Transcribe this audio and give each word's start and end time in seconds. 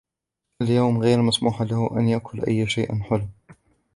اليوم، 0.61 0.97
غير 1.03 1.21
مسموح 1.21 1.61
له 1.61 1.89
أن 1.99 2.07
يأكل 2.09 2.41
أي 2.45 2.67
شيئا 2.67 3.03
حلوا. 3.03 3.27